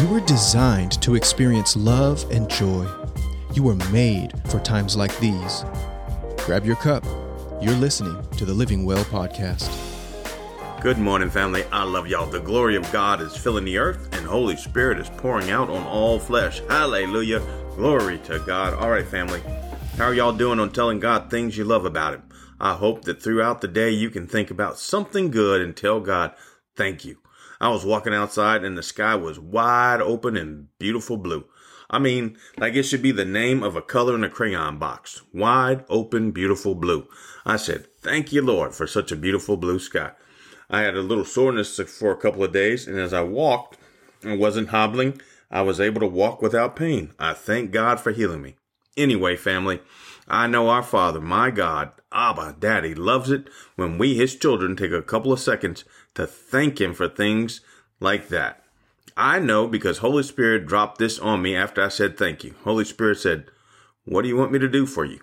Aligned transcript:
You 0.00 0.08
were 0.08 0.20
designed 0.20 0.92
to 1.02 1.14
experience 1.14 1.76
love 1.76 2.24
and 2.30 2.48
joy. 2.48 2.88
You 3.52 3.62
were 3.62 3.74
made 3.92 4.32
for 4.48 4.58
times 4.58 4.96
like 4.96 5.14
these. 5.18 5.62
Grab 6.38 6.64
your 6.64 6.76
cup. 6.76 7.04
You're 7.60 7.74
listening 7.74 8.16
to 8.38 8.46
the 8.46 8.54
Living 8.54 8.86
Well 8.86 9.04
podcast. 9.04 9.68
Good 10.80 10.96
morning, 10.96 11.28
family. 11.28 11.64
I 11.64 11.82
love 11.82 12.08
y'all. 12.08 12.24
The 12.24 12.40
glory 12.40 12.76
of 12.76 12.90
God 12.90 13.20
is 13.20 13.36
filling 13.36 13.66
the 13.66 13.76
earth, 13.76 14.16
and 14.16 14.26
Holy 14.26 14.56
Spirit 14.56 14.98
is 14.98 15.10
pouring 15.10 15.50
out 15.50 15.68
on 15.68 15.82
all 15.82 16.18
flesh. 16.18 16.62
Hallelujah. 16.66 17.42
Glory 17.76 18.20
to 18.20 18.38
God. 18.38 18.72
All 18.72 18.88
right, 18.88 19.06
family. 19.06 19.42
How 19.98 20.06
are 20.06 20.14
y'all 20.14 20.32
doing 20.32 20.60
on 20.60 20.72
telling 20.72 20.98
God 20.98 21.28
things 21.28 21.58
you 21.58 21.64
love 21.64 21.84
about 21.84 22.14
Him? 22.14 22.22
I 22.58 22.72
hope 22.72 23.02
that 23.02 23.22
throughout 23.22 23.60
the 23.60 23.68
day 23.68 23.90
you 23.90 24.08
can 24.08 24.26
think 24.26 24.50
about 24.50 24.78
something 24.78 25.30
good 25.30 25.60
and 25.60 25.76
tell 25.76 26.00
God, 26.00 26.32
thank 26.74 27.04
you. 27.04 27.18
I 27.60 27.68
was 27.68 27.84
walking 27.84 28.14
outside 28.14 28.64
and 28.64 28.76
the 28.78 28.82
sky 28.82 29.14
was 29.14 29.38
wide 29.38 30.00
open 30.00 30.36
and 30.36 30.68
beautiful 30.78 31.16
blue. 31.16 31.44
I 31.90 31.98
mean, 31.98 32.38
like 32.56 32.74
it 32.74 32.84
should 32.84 33.02
be 33.02 33.12
the 33.12 33.24
name 33.24 33.62
of 33.62 33.76
a 33.76 33.82
color 33.82 34.14
in 34.14 34.24
a 34.24 34.30
crayon 34.30 34.78
box. 34.78 35.22
Wide 35.34 35.84
open, 35.88 36.30
beautiful 36.30 36.74
blue. 36.74 37.08
I 37.44 37.56
said, 37.56 37.86
thank 38.00 38.32
you, 38.32 38.42
Lord, 38.42 38.74
for 38.74 38.86
such 38.86 39.10
a 39.10 39.16
beautiful 39.16 39.56
blue 39.56 39.78
sky. 39.78 40.12
I 40.70 40.82
had 40.82 40.94
a 40.94 41.02
little 41.02 41.24
soreness 41.24 41.80
for 41.80 42.12
a 42.12 42.16
couple 42.16 42.44
of 42.44 42.52
days, 42.52 42.86
and 42.86 42.96
as 42.96 43.12
I 43.12 43.22
walked 43.22 43.76
and 44.22 44.38
wasn't 44.38 44.68
hobbling, 44.68 45.20
I 45.50 45.62
was 45.62 45.80
able 45.80 46.00
to 46.00 46.06
walk 46.06 46.40
without 46.40 46.76
pain. 46.76 47.12
I 47.18 47.32
thank 47.32 47.72
God 47.72 47.98
for 47.98 48.12
healing 48.12 48.40
me. 48.40 48.54
Anyway, 48.96 49.34
family, 49.34 49.80
I 50.28 50.46
know 50.46 50.68
our 50.68 50.84
Father, 50.84 51.20
my 51.20 51.50
God, 51.50 51.90
Abba, 52.12 52.56
Daddy, 52.60 52.94
loves 52.94 53.32
it 53.32 53.48
when 53.74 53.98
we, 53.98 54.14
His 54.14 54.36
children, 54.36 54.76
take 54.76 54.92
a 54.92 55.02
couple 55.02 55.32
of 55.32 55.40
seconds 55.40 55.84
to 56.14 56.26
thank 56.26 56.80
Him 56.80 56.94
for 56.94 57.08
things 57.08 57.60
like 58.00 58.28
that. 58.28 58.62
I 59.16 59.38
know 59.38 59.66
because 59.66 59.98
Holy 59.98 60.22
Spirit 60.22 60.66
dropped 60.66 60.98
this 60.98 61.18
on 61.18 61.42
me 61.42 61.54
after 61.54 61.82
I 61.82 61.88
said 61.88 62.16
thank 62.16 62.44
you. 62.44 62.54
Holy 62.64 62.84
Spirit 62.84 63.18
said, 63.18 63.46
What 64.04 64.22
do 64.22 64.28
you 64.28 64.36
want 64.36 64.52
me 64.52 64.58
to 64.58 64.68
do 64.68 64.86
for 64.86 65.04
you? 65.04 65.20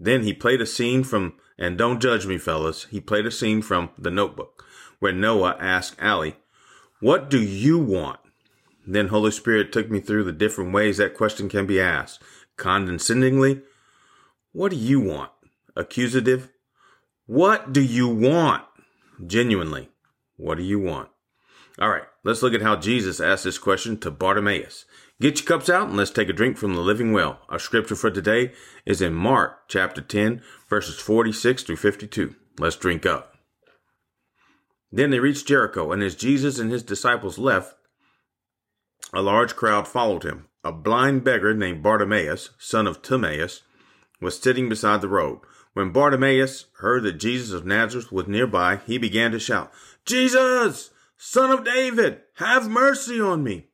Then 0.00 0.22
he 0.22 0.32
played 0.32 0.60
a 0.60 0.66
scene 0.66 1.04
from, 1.04 1.34
and 1.58 1.76
don't 1.76 2.00
judge 2.00 2.26
me, 2.26 2.38
fellas, 2.38 2.86
he 2.90 3.00
played 3.00 3.26
a 3.26 3.30
scene 3.30 3.62
from 3.62 3.90
The 3.98 4.10
Notebook 4.10 4.64
where 4.98 5.12
Noah 5.12 5.56
asked 5.60 5.96
Allie, 5.98 6.36
What 7.00 7.30
do 7.30 7.40
you 7.40 7.78
want? 7.78 8.20
Then 8.86 9.08
Holy 9.08 9.30
Spirit 9.30 9.72
took 9.72 9.90
me 9.90 10.00
through 10.00 10.24
the 10.24 10.32
different 10.32 10.72
ways 10.72 10.96
that 10.96 11.14
question 11.14 11.48
can 11.48 11.66
be 11.66 11.80
asked. 11.80 12.22
Condescendingly, 12.56 13.62
What 14.52 14.70
do 14.70 14.76
you 14.76 15.00
want? 15.00 15.30
Accusative, 15.76 16.48
What 17.26 17.72
do 17.72 17.82
you 17.82 18.08
want? 18.08 18.64
Genuinely, 19.24 19.90
What 20.38 20.56
do 20.56 20.64
you 20.64 20.78
want? 20.78 21.10
All 21.80 21.90
right, 21.90 22.04
let's 22.24 22.42
look 22.42 22.54
at 22.54 22.62
how 22.62 22.76
Jesus 22.76 23.20
asked 23.20 23.44
this 23.44 23.58
question 23.58 23.98
to 23.98 24.10
Bartimaeus. 24.10 24.84
Get 25.20 25.40
your 25.40 25.46
cups 25.46 25.68
out 25.68 25.88
and 25.88 25.96
let's 25.96 26.12
take 26.12 26.28
a 26.28 26.32
drink 26.32 26.56
from 26.56 26.74
the 26.74 26.80
living 26.80 27.12
well. 27.12 27.40
Our 27.48 27.58
scripture 27.58 27.96
for 27.96 28.10
today 28.10 28.52
is 28.86 29.02
in 29.02 29.14
Mark 29.14 29.68
chapter 29.68 30.00
10, 30.00 30.40
verses 30.68 30.98
46 30.98 31.64
through 31.64 31.76
52. 31.76 32.36
Let's 32.58 32.76
drink 32.76 33.04
up. 33.04 33.34
Then 34.90 35.10
they 35.10 35.18
reached 35.18 35.48
Jericho, 35.48 35.92
and 35.92 36.02
as 36.02 36.14
Jesus 36.14 36.58
and 36.58 36.70
his 36.70 36.82
disciples 36.82 37.36
left, 37.36 37.74
a 39.12 39.20
large 39.20 39.56
crowd 39.56 39.86
followed 39.88 40.22
him. 40.22 40.46
A 40.64 40.72
blind 40.72 41.24
beggar 41.24 41.52
named 41.52 41.82
Bartimaeus, 41.82 42.50
son 42.58 42.86
of 42.86 43.02
Timaeus, 43.02 43.62
was 44.20 44.38
sitting 44.38 44.68
beside 44.68 45.00
the 45.00 45.08
road. 45.08 45.40
When 45.78 45.92
Bartimaeus 45.92 46.66
heard 46.78 47.04
that 47.04 47.20
Jesus 47.20 47.52
of 47.52 47.64
Nazareth 47.64 48.10
was 48.10 48.26
nearby, 48.26 48.80
he 48.84 48.98
began 48.98 49.30
to 49.30 49.38
shout, 49.38 49.72
Jesus, 50.04 50.90
son 51.16 51.52
of 51.52 51.64
David, 51.64 52.22
have 52.38 52.68
mercy 52.68 53.20
on 53.20 53.44
me. 53.44 53.68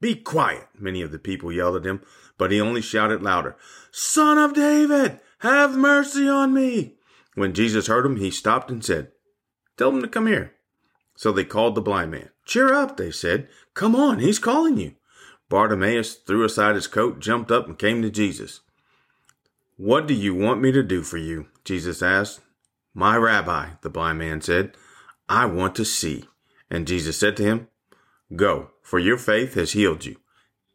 Be 0.00 0.14
quiet, 0.14 0.68
many 0.78 1.02
of 1.02 1.10
the 1.10 1.18
people 1.18 1.50
yelled 1.50 1.74
at 1.74 1.84
him, 1.84 2.00
but 2.36 2.52
he 2.52 2.60
only 2.60 2.80
shouted 2.80 3.24
louder, 3.24 3.56
Son 3.90 4.38
of 4.38 4.54
David, 4.54 5.18
have 5.40 5.76
mercy 5.76 6.28
on 6.28 6.54
me. 6.54 6.94
When 7.34 7.54
Jesus 7.54 7.88
heard 7.88 8.06
him, 8.06 8.18
he 8.18 8.30
stopped 8.30 8.70
and 8.70 8.84
said, 8.84 9.10
Tell 9.76 9.88
him 9.88 10.00
to 10.02 10.06
come 10.06 10.28
here. 10.28 10.52
So 11.16 11.32
they 11.32 11.42
called 11.42 11.74
the 11.74 11.80
blind 11.82 12.12
man. 12.12 12.28
Cheer 12.44 12.72
up, 12.72 12.96
they 12.96 13.10
said. 13.10 13.48
Come 13.74 13.96
on, 13.96 14.20
he's 14.20 14.38
calling 14.38 14.76
you. 14.76 14.94
Bartimaeus 15.48 16.14
threw 16.14 16.44
aside 16.44 16.76
his 16.76 16.86
coat, 16.86 17.18
jumped 17.18 17.50
up, 17.50 17.66
and 17.66 17.76
came 17.76 18.00
to 18.02 18.10
Jesus. 18.10 18.60
What 19.78 20.08
do 20.08 20.14
you 20.14 20.34
want 20.34 20.60
me 20.60 20.72
to 20.72 20.82
do 20.82 21.04
for 21.04 21.18
you? 21.18 21.46
Jesus 21.64 22.02
asked. 22.02 22.40
My 22.94 23.16
rabbi, 23.16 23.74
the 23.82 23.88
blind 23.88 24.18
man 24.18 24.40
said, 24.40 24.72
I 25.28 25.46
want 25.46 25.76
to 25.76 25.84
see. 25.84 26.24
And 26.68 26.84
Jesus 26.84 27.16
said 27.16 27.36
to 27.36 27.44
him, 27.44 27.68
Go, 28.34 28.70
for 28.82 28.98
your 28.98 29.16
faith 29.16 29.54
has 29.54 29.72
healed 29.72 30.04
you. 30.04 30.16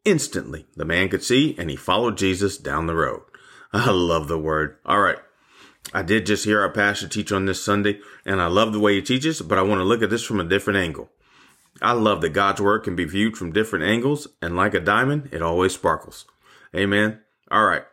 Instantly, 0.06 0.68
the 0.78 0.86
man 0.86 1.10
could 1.10 1.22
see, 1.22 1.54
and 1.60 1.70
he 1.70 1.76
followed 1.76 2.18
Jesus 2.18 2.58
down 2.58 2.88
the 2.88 2.96
road. 2.96 3.24
I 3.74 3.92
love 3.92 4.30
the 4.30 4.40
word. 4.40 4.78
All 4.86 5.02
right. 5.02 5.20
I 5.94 6.02
did 6.02 6.26
just 6.26 6.46
hear 6.46 6.62
our 6.62 6.72
pastor 6.72 7.10
teach 7.10 7.34
on 7.34 7.46
this 7.46 7.62
Sunday, 7.62 8.00
and 8.26 8.42
I 8.42 8.48
love 8.48 8.72
the 8.72 8.80
way 8.80 8.96
he 8.96 9.02
teaches, 9.02 9.42
but 9.42 9.58
I 9.58 9.64
want 9.64 9.80
to 9.80 9.86
look 9.86 10.02
at 10.02 10.12
this 10.12 10.24
from 10.24 10.40
a 10.40 10.46
different 10.46 10.80
angle. 10.80 11.10
I 11.82 11.92
love 11.92 12.22
that 12.22 12.30
God's 12.30 12.62
word 12.62 12.86
can 12.86 12.96
be 12.96 13.04
viewed 13.04 13.36
from 13.36 13.52
different 13.52 13.84
angles, 13.84 14.30
and 14.42 14.56
like 14.56 14.74
a 14.74 14.80
diamond, 14.80 15.28
it 15.34 15.42
always 15.42 15.74
sparkles. 15.74 16.24
Amen. 16.74 17.20
All 17.52 17.66
right. 17.66 17.84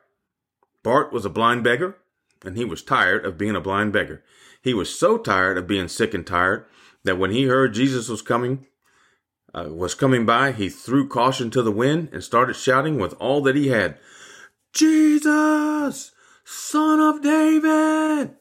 Bart 0.82 1.12
was 1.12 1.24
a 1.24 1.30
blind 1.30 1.64
beggar, 1.64 1.96
and 2.44 2.56
he 2.56 2.64
was 2.64 2.82
tired 2.82 3.24
of 3.24 3.38
being 3.38 3.56
a 3.56 3.60
blind 3.60 3.92
beggar. 3.92 4.22
He 4.62 4.74
was 4.74 4.96
so 4.96 5.18
tired 5.18 5.58
of 5.58 5.66
being 5.66 5.88
sick 5.88 6.14
and 6.14 6.26
tired 6.26 6.66
that 7.04 7.18
when 7.18 7.30
he 7.30 7.44
heard 7.44 7.74
Jesus 7.74 8.08
was 8.08 8.22
coming, 8.22 8.66
uh, 9.54 9.68
was 9.70 9.94
coming 9.94 10.24
by, 10.24 10.52
he 10.52 10.68
threw 10.68 11.08
caution 11.08 11.50
to 11.50 11.62
the 11.62 11.72
wind 11.72 12.08
and 12.12 12.22
started 12.22 12.54
shouting 12.54 12.98
with 12.98 13.14
all 13.14 13.42
that 13.42 13.56
he 13.56 13.68
had, 13.68 13.98
Jesus, 14.72 16.12
son 16.44 17.00
of 17.00 17.22
David. 17.22 18.36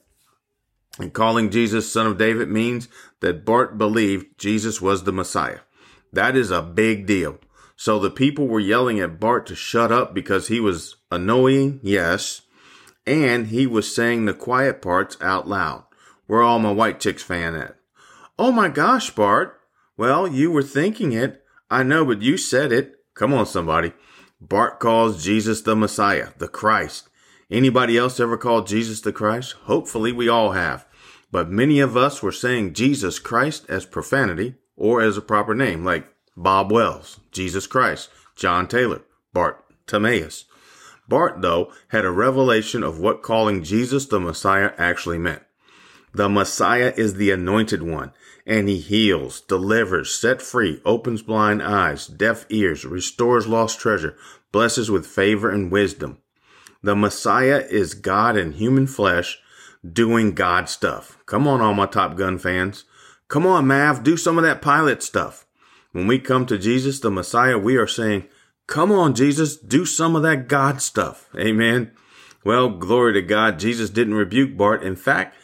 And 1.00 1.14
calling 1.14 1.50
Jesus 1.50 1.92
son 1.92 2.08
of 2.08 2.18
David 2.18 2.50
means 2.50 2.90
that 3.22 3.46
Bart 3.46 3.78
believed 3.78 4.38
Jesus 4.38 4.82
was 4.82 5.04
the 5.04 5.14
Messiah. 5.14 5.60
That 6.12 6.36
is 6.36 6.52
a 6.52 6.62
big 6.62 7.06
deal. 7.06 7.40
So 7.76 7.98
the 7.98 8.12
people 8.12 8.48
were 8.48 8.60
yelling 8.60 9.00
at 9.00 9.20
Bart 9.20 9.46
to 9.48 9.56
shut 9.56 9.92
up 9.92 10.14
because 10.14 10.48
he 10.48 10.60
was 10.60 10.98
annoying, 11.12 11.80
yes, 11.84 12.42
and 13.06 13.48
he 13.48 13.66
was 13.66 13.94
saying 13.94 14.26
the 14.26 14.34
quiet 14.34 14.82
parts 14.82 15.18
out 15.22 15.48
loud. 15.48 15.86
Where 16.28 16.42
all 16.44 16.60
my 16.60 16.72
white 16.72 17.00
chicks 17.00 17.24
fan 17.24 17.56
at? 17.56 17.76
Oh 18.38 18.52
my 18.52 18.70
gosh, 18.70 19.10
Bart. 19.10 19.60
Well, 19.98 20.28
you 20.28 20.52
were 20.52 20.64
thinking 20.64 21.12
it. 21.12 21.44
I 21.70 21.84
know, 21.84 22.06
but 22.06 22.22
you 22.22 22.38
said 22.38 22.72
it. 22.72 22.96
Come 23.16 23.34
on, 23.34 23.46
somebody. 23.46 23.94
Bart 24.40 24.80
calls 24.80 25.24
Jesus 25.24 25.62
the 25.62 25.76
Messiah, 25.76 26.30
the 26.38 26.48
Christ. 26.48 27.10
Anybody 27.52 27.98
else 27.98 28.20
ever 28.20 28.38
called 28.38 28.68
Jesus 28.68 29.02
the 29.02 29.12
Christ? 29.12 29.54
Hopefully 29.64 30.12
we 30.12 30.30
all 30.30 30.52
have. 30.52 30.86
But 31.32 31.50
many 31.50 31.80
of 31.80 31.98
us 31.98 32.24
were 32.24 32.32
saying 32.32 32.74
Jesus 32.74 33.20
Christ 33.20 33.66
as 33.68 33.86
profanity 33.86 34.56
or 34.78 35.02
as 35.02 35.18
a 35.18 35.22
proper 35.22 35.54
name, 35.54 35.84
like 35.84 36.08
Bob 36.38 36.72
Wells, 36.72 37.20
Jesus 37.32 37.68
Christ, 37.68 38.10
John 38.36 38.68
Taylor, 38.68 39.02
Bart 39.34 39.66
Timaeus. 39.88 40.46
Bart, 41.10 41.42
though, 41.42 41.72
had 41.90 42.06
a 42.06 42.12
revelation 42.12 42.84
of 42.84 43.00
what 43.00 43.24
calling 43.24 43.64
Jesus 43.64 44.06
the 44.06 44.20
Messiah 44.20 44.72
actually 44.78 45.18
meant. 45.18 45.42
The 46.14 46.30
Messiah 46.30 46.94
is 46.96 47.16
the 47.16 47.32
anointed 47.32 47.84
one, 47.84 48.14
and 48.46 48.68
he 48.68 48.78
heals, 48.78 49.42
delivers, 49.42 50.14
set 50.14 50.42
free, 50.42 50.82
opens 50.86 51.22
blind 51.22 51.62
eyes, 51.62 52.08
deaf 52.08 52.46
ears, 52.50 52.86
restores 52.86 53.48
lost 53.48 53.80
treasure, 53.80 54.16
blesses 54.52 54.90
with 54.90 55.06
favor 55.06 55.50
and 55.52 55.72
wisdom. 55.72 56.18
The 56.82 56.96
Messiah 56.96 57.66
is 57.70 57.94
God 57.94 58.38
in 58.38 58.54
human 58.54 58.88
flesh 58.88 59.40
doing 59.88 60.34
God 60.34 60.70
stuff. 60.70 61.18
Come 61.26 61.48
on, 61.48 61.62
all 61.62 61.74
my 61.74 61.86
Top 61.86 62.16
Gun 62.16 62.38
fans. 62.38 62.86
Come 63.28 63.46
on, 63.46 63.68
Mav, 63.68 64.04
do 64.04 64.18
some 64.18 64.38
of 64.38 64.44
that 64.44 64.62
pilot 64.62 65.04
stuff. 65.04 65.46
When 65.92 66.08
we 66.08 66.20
come 66.20 66.46
to 66.48 66.58
Jesus, 66.58 67.00
the 67.00 67.12
Messiah, 67.12 67.58
we 67.58 67.76
are 67.78 67.88
saying, 67.88 68.28
Come 68.70 68.92
on, 68.92 69.16
Jesus, 69.16 69.58
do 69.58 69.84
some 69.84 70.16
of 70.16 70.22
that 70.22 70.48
God 70.48 70.80
stuff. 70.80 71.28
Amen. 71.36 71.92
Well, 72.46 72.70
glory 72.70 73.14
to 73.14 73.22
God. 73.24 73.58
Jesus 73.58 73.90
didn't 73.90 74.14
rebuke 74.14 74.56
Bart. 74.56 74.84
In 74.84 74.96
fact, 74.96 75.36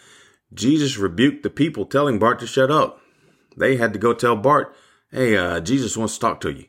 Jesus 0.53 0.97
rebuked 0.97 1.41
the 1.41 1.49
people 1.49 1.87
telling 1.87 2.19
Bart 2.19 2.39
to 2.41 2.47
shut 2.47 2.69
up. 2.69 3.01
They 3.57 3.77
had 3.77 3.93
to 3.93 3.99
go 3.99 4.13
tell 4.13 4.35
Bart, 4.35 4.75
hey, 5.09 5.35
uh, 5.35 5.59
Jesus 5.59 5.97
wants 5.97 6.13
to 6.13 6.19
talk 6.19 6.39
to 6.41 6.51
you. 6.51 6.65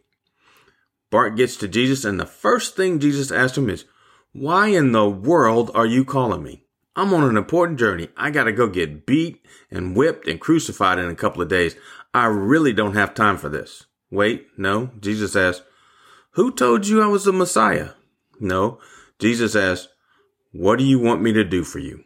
Bart 1.10 1.36
gets 1.36 1.56
to 1.56 1.68
Jesus, 1.68 2.06
and 2.06 2.18
the 2.18 2.24
first 2.24 2.74
thing 2.74 3.00
Jesus 3.00 3.30
asked 3.30 3.58
him 3.58 3.68
is, 3.68 3.84
why 4.32 4.68
in 4.68 4.92
the 4.92 5.06
world 5.06 5.70
are 5.74 5.86
you 5.86 6.06
calling 6.06 6.42
me? 6.42 6.64
I'm 6.96 7.12
on 7.12 7.24
an 7.24 7.36
important 7.36 7.78
journey. 7.78 8.08
I 8.16 8.30
gotta 8.30 8.52
go 8.52 8.66
get 8.66 9.04
beat 9.04 9.44
and 9.70 9.94
whipped 9.94 10.26
and 10.26 10.40
crucified 10.40 10.98
in 10.98 11.10
a 11.10 11.14
couple 11.14 11.42
of 11.42 11.48
days. 11.48 11.76
I 12.14 12.24
really 12.26 12.72
don't 12.72 12.94
have 12.94 13.12
time 13.12 13.36
for 13.36 13.50
this. 13.50 13.84
Wait, 14.10 14.46
no. 14.56 14.90
Jesus 15.00 15.36
asked, 15.36 15.62
who 16.36 16.52
told 16.52 16.86
you 16.86 17.02
I 17.02 17.06
was 17.06 17.24
the 17.24 17.32
Messiah? 17.32 17.90
No. 18.38 18.78
Jesus 19.18 19.56
asked, 19.56 19.88
what 20.52 20.78
do 20.78 20.84
you 20.84 20.98
want 20.98 21.22
me 21.22 21.32
to 21.32 21.42
do 21.42 21.64
for 21.64 21.78
you? 21.78 22.04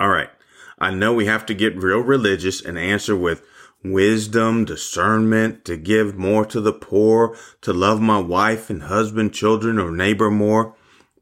All 0.00 0.08
right. 0.08 0.30
I 0.78 0.90
know 0.90 1.12
we 1.12 1.26
have 1.26 1.44
to 1.46 1.54
get 1.54 1.76
real 1.76 2.00
religious 2.00 2.62
and 2.62 2.78
answer 2.78 3.14
with, 3.14 3.42
wisdom, 3.84 4.64
discernment, 4.64 5.66
to 5.66 5.76
give 5.76 6.16
more 6.16 6.46
to 6.46 6.62
the 6.62 6.72
poor, 6.72 7.36
to 7.60 7.74
love 7.74 8.00
my 8.00 8.18
wife 8.18 8.70
and 8.70 8.84
husband, 8.84 9.34
children, 9.34 9.78
or 9.78 9.90
neighbor 9.90 10.30
more? 10.30 10.74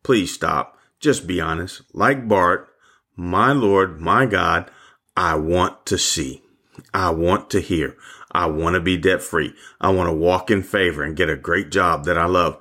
Please 0.04 0.32
stop. 0.32 0.78
Just 1.00 1.26
be 1.26 1.40
honest. 1.40 1.82
Like 1.92 2.28
Bart, 2.28 2.68
my 3.16 3.50
Lord, 3.50 4.00
my 4.00 4.24
God, 4.24 4.70
I 5.16 5.34
want 5.34 5.84
to 5.86 5.98
see. 5.98 6.42
I 6.94 7.10
want 7.10 7.50
to 7.50 7.60
hear. 7.60 7.96
I 8.32 8.46
want 8.46 8.74
to 8.74 8.80
be 8.80 8.96
debt 8.96 9.22
free. 9.22 9.54
I 9.80 9.90
want 9.90 10.08
to 10.08 10.12
walk 10.12 10.50
in 10.50 10.62
favor 10.62 11.02
and 11.02 11.16
get 11.16 11.30
a 11.30 11.36
great 11.36 11.70
job 11.70 12.04
that 12.06 12.18
I 12.18 12.24
love. 12.24 12.58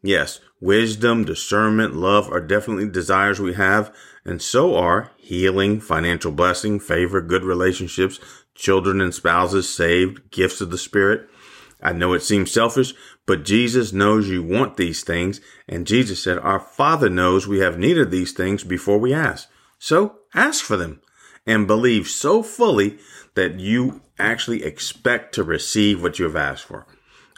Yes, 0.00 0.40
wisdom, 0.60 1.24
discernment, 1.24 1.94
love 1.94 2.30
are 2.32 2.40
definitely 2.40 2.88
desires 2.88 3.40
we 3.40 3.54
have, 3.54 3.94
and 4.24 4.40
so 4.40 4.76
are 4.76 5.10
healing, 5.16 5.80
financial 5.80 6.30
blessing, 6.30 6.78
favor, 6.78 7.20
good 7.20 7.44
relationships, 7.44 8.20
children 8.54 9.00
and 9.00 9.14
spouses 9.14 9.68
saved, 9.68 10.30
gifts 10.30 10.60
of 10.60 10.70
the 10.70 10.78
Spirit. 10.78 11.28
I 11.82 11.92
know 11.92 12.12
it 12.12 12.22
seems 12.22 12.50
selfish, 12.50 12.92
but 13.26 13.44
Jesus 13.44 13.92
knows 13.92 14.28
you 14.28 14.42
want 14.42 14.76
these 14.76 15.02
things, 15.02 15.40
and 15.68 15.86
Jesus 15.86 16.22
said, 16.22 16.38
Our 16.38 16.60
Father 16.60 17.08
knows 17.08 17.46
we 17.46 17.58
have 17.58 17.78
need 17.78 17.98
of 17.98 18.10
these 18.10 18.32
things 18.32 18.64
before 18.64 18.98
we 18.98 19.12
ask. 19.12 19.48
So 19.78 20.18
ask 20.34 20.64
for 20.64 20.76
them 20.76 21.00
and 21.48 21.66
believe 21.66 22.06
so 22.06 22.42
fully 22.42 22.98
that 23.34 23.58
you 23.58 24.02
actually 24.18 24.62
expect 24.62 25.34
to 25.34 25.42
receive 25.42 26.02
what 26.02 26.18
you 26.18 26.26
have 26.26 26.36
asked 26.36 26.64
for. 26.64 26.86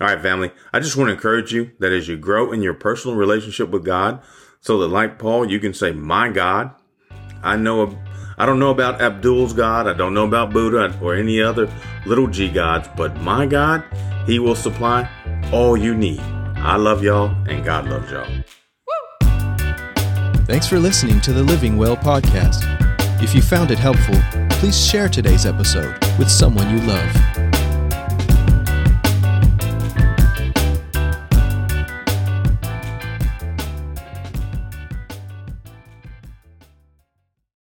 All 0.00 0.06
right, 0.06 0.20
family. 0.20 0.50
I 0.72 0.80
just 0.80 0.96
want 0.96 1.08
to 1.08 1.14
encourage 1.14 1.52
you 1.52 1.70
that 1.78 1.92
as 1.92 2.08
you 2.08 2.16
grow 2.16 2.52
in 2.52 2.62
your 2.62 2.74
personal 2.74 3.16
relationship 3.16 3.70
with 3.70 3.84
God, 3.84 4.20
so 4.60 4.78
that 4.78 4.88
like 4.88 5.18
Paul, 5.18 5.50
you 5.50 5.60
can 5.60 5.72
say, 5.72 5.92
my 5.92 6.28
God, 6.28 6.72
I 7.42 7.56
know, 7.56 7.96
I 8.36 8.46
don't 8.46 8.58
know 8.58 8.70
about 8.70 9.00
Abdul's 9.00 9.52
God. 9.52 9.86
I 9.86 9.94
don't 9.94 10.12
know 10.12 10.26
about 10.26 10.52
Buddha 10.52 10.98
or 11.00 11.14
any 11.14 11.40
other 11.40 11.72
little 12.04 12.26
g 12.26 12.48
gods, 12.48 12.88
but 12.96 13.16
my 13.20 13.46
God, 13.46 13.84
he 14.26 14.38
will 14.38 14.56
supply 14.56 15.08
all 15.52 15.76
you 15.76 15.94
need. 15.94 16.20
I 16.56 16.76
love 16.76 17.02
y'all 17.02 17.34
and 17.48 17.64
God 17.64 17.88
loves 17.88 18.10
y'all. 18.10 18.28
Thanks 20.46 20.66
for 20.66 20.78
listening 20.78 21.20
to 21.22 21.32
the 21.32 21.42
Living 21.42 21.76
Well 21.76 21.96
podcast. 21.96 22.79
If 23.22 23.34
you 23.34 23.42
found 23.42 23.70
it 23.70 23.78
helpful, 23.78 24.18
please 24.48 24.78
share 24.78 25.08
today's 25.08 25.44
episode 25.44 25.94
with 26.18 26.30
someone 26.30 26.70
you 26.70 26.80
love. 26.86 27.39